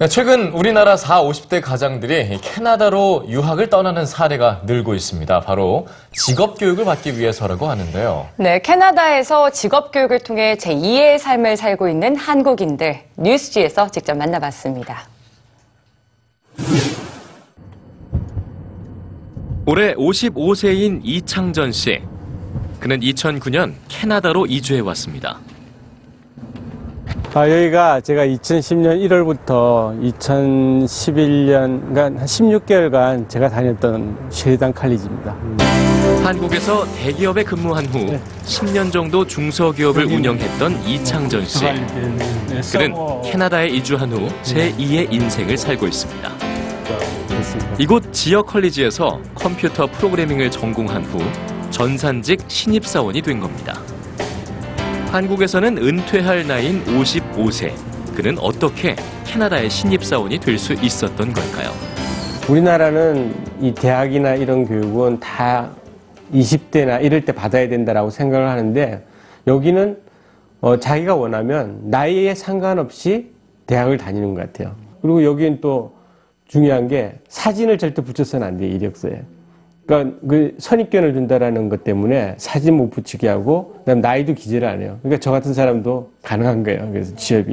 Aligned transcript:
네, 0.00 0.08
최근 0.08 0.48
우리나라 0.52 0.96
4, 0.96 1.22
50대 1.24 1.60
가장들이 1.60 2.38
캐나다로 2.40 3.26
유학을 3.28 3.68
떠나는 3.68 4.06
사례가 4.06 4.62
늘고 4.64 4.94
있습니다. 4.94 5.40
바로 5.40 5.88
직업 6.12 6.58
교육을 6.58 6.86
받기 6.86 7.18
위해서라고 7.18 7.66
하는데요. 7.66 8.28
네, 8.36 8.60
캐나다에서 8.60 9.50
직업 9.50 9.92
교육을 9.92 10.20
통해 10.20 10.56
제2의 10.58 11.18
삶을 11.18 11.58
살고 11.58 11.90
있는 11.90 12.16
한국인들 12.16 12.98
뉴스지에서 13.18 13.90
직접 13.90 14.16
만나봤습니다. 14.16 15.02
올해 19.66 19.94
55세인 19.96 21.02
이창전 21.04 21.72
씨. 21.72 22.00
그는 22.78 23.00
2009년 23.00 23.74
캐나다로 23.88 24.46
이주해 24.46 24.80
왔습니다. 24.80 25.40
아, 27.32 27.48
여기가 27.48 28.00
제가 28.00 28.26
2010년 28.26 29.08
1월부터 29.08 29.96
2011년, 30.18 31.80
그러니까 31.88 32.20
한 32.20 32.26
16개월간 32.26 33.28
제가 33.28 33.48
다녔던 33.48 34.30
쉐리단 34.30 34.72
칼리지입니다. 34.72 35.36
한국에서 36.24 36.84
대기업에 36.96 37.44
근무한 37.44 37.86
후 37.86 38.18
10년 38.42 38.90
정도 38.90 39.24
중소기업을 39.24 40.06
운영했던 40.06 40.84
이창전 40.84 41.46
씨. 41.46 41.66
그는 42.72 42.94
캐나다에 43.22 43.68
이주한 43.68 44.10
후 44.10 44.28
제2의 44.42 45.12
인생을 45.12 45.56
살고 45.56 45.86
있습니다. 45.86 46.30
이곳 47.78 48.12
지역 48.12 48.48
컬리지에서 48.48 49.20
컴퓨터 49.36 49.86
프로그래밍을 49.86 50.50
전공한 50.50 51.04
후 51.04 51.20
전산직 51.70 52.40
신입사원이 52.48 53.22
된 53.22 53.38
겁니다. 53.38 53.80
한국에서는 55.10 55.76
은퇴할 55.78 56.46
나이인 56.46 56.84
55세. 56.84 57.72
그는 58.14 58.38
어떻게 58.38 58.94
캐나다의 59.26 59.68
신입사원이 59.68 60.38
될 60.38 60.56
수 60.56 60.72
있었던 60.74 61.32
걸까요? 61.32 61.70
우리나라는 62.48 63.34
이 63.60 63.74
대학이나 63.74 64.34
이런 64.36 64.64
교육은 64.64 65.18
다 65.18 65.70
20대나 66.32 67.02
이럴 67.02 67.24
때 67.24 67.32
받아야 67.32 67.68
된다라고 67.68 68.10
생각을 68.10 68.48
하는데 68.48 69.04
여기는 69.48 69.98
어, 70.60 70.78
자기가 70.78 71.16
원하면 71.16 71.80
나이에 71.84 72.34
상관없이 72.36 73.32
대학을 73.66 73.96
다니는 73.96 74.34
것 74.34 74.40
같아요. 74.42 74.76
그리고 75.02 75.24
여기는 75.24 75.60
또 75.60 75.96
중요한 76.46 76.86
게 76.86 77.14
사진을 77.28 77.78
절대 77.78 78.02
붙여서는 78.02 78.46
안 78.46 78.56
돼요, 78.58 78.72
이력서에. 78.72 79.22
그러니까 79.90 80.16
그 80.28 80.54
선입견을 80.58 81.14
준다라는 81.14 81.68
것 81.68 81.82
때문에 81.82 82.36
사진 82.38 82.76
못 82.76 82.90
붙이게 82.90 83.26
하고 83.26 83.74
그다음 83.78 84.00
나이도 84.00 84.34
기재를 84.34 84.68
안 84.68 84.80
해요. 84.80 84.98
그러니까 85.02 85.18
저 85.18 85.32
같은 85.32 85.52
사람도 85.52 86.12
가능한 86.22 86.62
거예요. 86.62 86.88
그래서 86.92 87.12
취업이. 87.16 87.50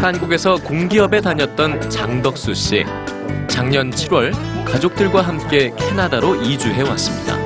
한국에서 0.00 0.56
공기업에 0.56 1.20
다녔던 1.20 1.88
장덕수 1.88 2.52
씨. 2.54 2.84
작년 3.46 3.90
7월 3.90 4.32
가족들과 4.64 5.22
함께 5.22 5.72
캐나다로 5.76 6.34
이주해 6.42 6.82
왔습니다. 6.82 7.36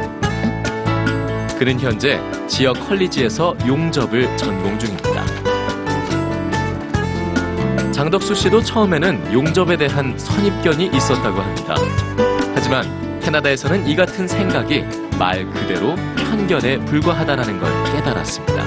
그는 1.58 1.78
현재 1.78 2.18
지역 2.46 2.72
컬리지에서 2.88 3.54
용접을 3.66 4.34
전공 4.38 4.78
중입니다. 4.78 5.11
장덕수 7.92 8.34
씨도 8.34 8.62
처음에는 8.62 9.32
용접에 9.32 9.76
대한 9.76 10.14
선입견이 10.18 10.86
있었다고 10.94 11.40
합니다. 11.40 11.74
하지만 12.54 12.84
캐나다에서는 13.20 13.86
이 13.86 13.94
같은 13.94 14.26
생각이 14.26 14.84
말 15.18 15.44
그대로 15.50 15.94
편견에 16.16 16.78
불과하다는 16.86 17.60
걸 17.60 17.70
깨달았습니다. 17.92 18.64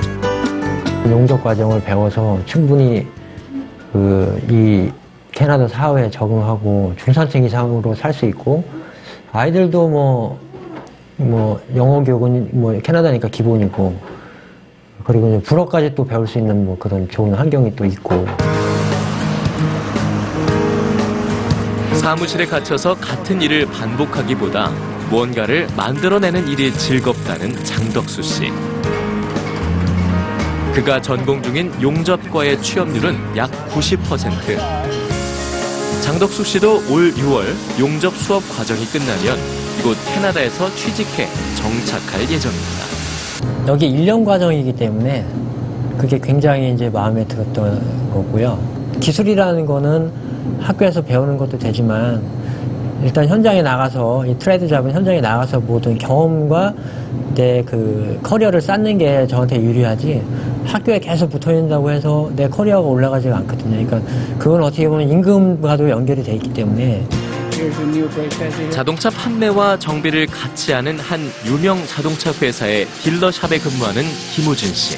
용접 1.09 1.43
과정을 1.43 1.83
배워서 1.83 2.39
충분히 2.45 3.05
그 3.91 4.39
이 4.49 4.91
캐나다 5.31 5.67
사회에 5.67 6.09
적응하고 6.09 6.93
중산층 6.97 7.43
이상으로 7.43 7.93
살 7.93 8.13
수 8.13 8.25
있고 8.25 8.63
아이들도 9.33 9.89
뭐뭐 11.19 11.59
영어 11.75 12.01
교육은 12.03 12.49
뭐 12.53 12.79
캐나다니까 12.81 13.27
기본이고 13.27 13.95
그리고 15.03 15.27
이제 15.27 15.41
불어까지 15.43 15.93
또 15.93 16.05
배울 16.05 16.25
수 16.25 16.37
있는 16.37 16.65
뭐 16.65 16.77
그런 16.79 17.09
좋은 17.09 17.33
환경이 17.33 17.75
또 17.75 17.83
있고 17.83 18.25
사무실에 21.93 22.45
갇혀서 22.45 22.95
같은 22.95 23.41
일을 23.41 23.65
반복하기보다 23.65 24.69
무언가를 25.09 25.67
만들어내는 25.75 26.47
일이 26.47 26.71
즐겁다는 26.73 27.63
장덕수 27.63 28.21
씨. 28.21 28.51
그가 30.73 31.01
전공 31.01 31.41
중인 31.41 31.71
용접과의 31.81 32.61
취업률은 32.61 33.37
약 33.37 33.49
90%. 33.69 34.57
장덕수 36.01 36.43
씨도 36.43 36.83
올 36.91 37.13
6월 37.13 37.45
용접 37.79 38.13
수업 38.17 38.47
과정이 38.49 38.85
끝나면 38.85 39.39
이곳 39.79 39.97
캐나다에서 40.13 40.73
취직해 40.75 41.27
정착할 41.55 42.21
예정입니다. 42.21 42.85
여기 43.67 43.89
1년 43.89 44.23
과정이기 44.23 44.73
때문에 44.73 45.25
그게 45.97 46.19
굉장히 46.19 46.73
이제 46.73 46.89
마음에 46.89 47.25
들었던 47.25 48.11
거고요. 48.11 48.59
기술이라는 48.99 49.65
거는 49.65 50.11
학교에서 50.59 51.01
배우는 51.01 51.37
것도 51.37 51.57
되지만 51.57 52.21
일단 53.03 53.27
현장에 53.27 53.61
나가서 53.61 54.25
이 54.25 54.37
트레이드 54.39 54.67
잡은 54.67 54.91
현장에 54.91 55.21
나가서 55.21 55.59
모든 55.59 55.97
경험과 55.97 56.73
내 57.35 57.63
그 57.65 58.17
커리어를 58.23 58.61
쌓는 58.61 58.97
게 58.97 59.27
저한테 59.27 59.57
유리하지 59.61 60.23
학교에 60.65 60.99
계속 60.99 61.29
붙어 61.29 61.51
있는다고 61.51 61.91
해서 61.91 62.29
내 62.35 62.47
커리어가 62.47 62.87
올라가지가 62.87 63.35
않거든요. 63.37 63.85
그러니까 63.85 64.01
그건 64.39 64.63
어떻게 64.63 64.87
보면 64.87 65.09
임금과도 65.09 65.89
연결이 65.89 66.23
돼 66.23 66.33
있기 66.35 66.53
때문에 66.53 67.05
자동차 68.69 69.09
판매와 69.09 69.79
정비를 69.79 70.27
같이 70.27 70.71
하는 70.73 70.97
한 70.99 71.19
유명 71.45 71.77
자동차 71.87 72.31
회사의 72.33 72.85
딜러샵에 73.03 73.59
근무하는 73.59 74.03
김우진 74.33 74.73
씨. 74.73 74.97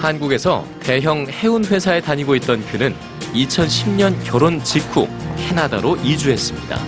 한국에서 0.00 0.64
대형 0.80 1.26
해운 1.28 1.62
회사에 1.62 2.00
다니고 2.00 2.34
있던 2.36 2.64
그는 2.66 2.94
2010년 3.34 4.16
결혼 4.24 4.62
직후 4.64 5.06
캐나다로 5.36 5.96
이주했습니다. 5.96 6.78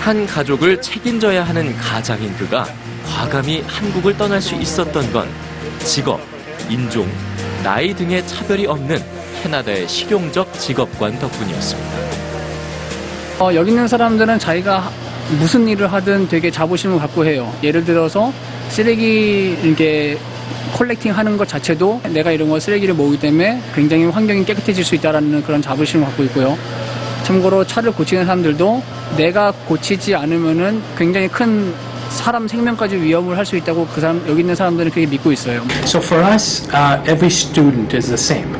한 0.00 0.26
가족을 0.26 0.82
책임져야 0.82 1.44
하는 1.44 1.74
가장인 1.76 2.34
그가 2.36 2.66
과감히 3.06 3.62
한국을 3.68 4.16
떠날 4.16 4.42
수 4.42 4.56
있었던 4.56 5.12
건 5.12 5.28
직업, 5.84 6.20
인종, 6.68 7.08
나이 7.62 7.94
등의 7.94 8.26
차별이 8.26 8.66
없는 8.66 8.98
캐나다의 9.42 9.88
실용적 9.88 10.58
직업관 10.58 11.20
덕분이었습니다. 11.20 11.88
어, 13.38 13.54
여기 13.54 13.70
있는 13.70 13.86
사람들은 13.86 14.40
자기가 14.40 14.90
무슨 15.38 15.68
일을 15.68 15.92
하든 15.92 16.28
되게 16.28 16.50
자부심을 16.50 16.98
갖고 16.98 17.24
해요. 17.24 17.54
예를 17.62 17.84
들어서 17.84 18.32
쓰레기 18.70 19.56
이렇게 19.62 20.18
컬렉팅 20.74 21.16
하는 21.16 21.36
것 21.36 21.46
자체도 21.48 22.00
내가 22.10 22.32
이런 22.32 22.48
거 22.48 22.58
쓰레기를 22.58 22.94
모으기 22.94 23.18
때문에 23.18 23.60
굉장히 23.74 24.04
환경이 24.06 24.44
깨끗해질 24.44 24.84
수 24.84 24.94
있다라는 24.96 25.42
그런 25.42 25.62
자부심을 25.62 26.04
갖고 26.06 26.22
있고요. 26.24 26.58
참고로 27.24 27.64
차를 27.64 27.92
고치는 27.92 28.24
사람들도 28.26 28.82
내가 29.16 29.52
고치지 29.66 30.14
않으면은 30.14 30.82
굉장히 30.96 31.28
큰 31.28 31.72
사람 32.10 32.46
생명까지 32.46 32.96
위협을 32.96 33.36
할 33.38 33.44
수 33.46 33.56
있다고 33.56 33.86
그 33.86 34.00
사람 34.00 34.22
여기 34.28 34.40
있는 34.40 34.54
사람들은 34.54 34.90
그렇게 34.90 35.08
믿고 35.10 35.32
있어요. 35.32 35.62
So 35.84 36.00
for 36.00 36.22
us, 36.32 36.62
uh, 36.68 37.00
every 37.10 37.26
student 37.28 37.96
is 37.96 38.06
the 38.06 38.14
same. 38.18 38.54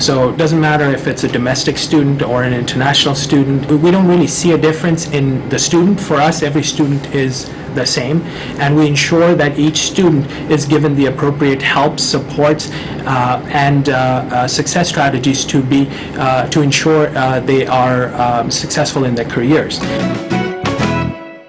So 0.00 0.30
it 0.30 0.38
doesn't 0.38 0.60
matter 0.60 0.86
if 0.86 1.06
it's 1.06 1.24
a 1.24 1.28
domestic 1.28 1.76
student 1.76 2.22
or 2.22 2.42
an 2.42 2.54
international 2.54 3.14
student. 3.14 3.70
We 3.70 3.90
don't 3.90 4.08
really 4.08 4.26
see 4.26 4.52
a 4.52 4.58
difference 4.58 5.10
in 5.10 5.46
the 5.50 5.58
student. 5.58 6.00
For 6.00 6.16
us, 6.16 6.42
every 6.42 6.62
student 6.62 7.14
is 7.14 7.50
the 7.74 7.84
same, 7.84 8.22
and 8.58 8.74
we 8.74 8.88
ensure 8.88 9.34
that 9.34 9.58
each 9.58 9.82
student 9.82 10.26
is 10.50 10.64
given 10.64 10.96
the 10.96 11.06
appropriate 11.06 11.60
help, 11.60 12.00
supports, 12.00 12.70
uh, 13.04 13.46
and 13.52 13.90
uh, 13.90 13.92
uh, 13.92 14.48
success 14.48 14.88
strategies 14.88 15.44
to 15.44 15.62
be 15.62 15.86
uh, 16.16 16.48
to 16.48 16.62
ensure 16.62 17.16
uh, 17.16 17.40
they 17.40 17.66
are 17.66 18.08
um, 18.14 18.50
successful 18.50 19.04
in 19.04 19.14
their 19.14 19.26
careers. 19.26 19.80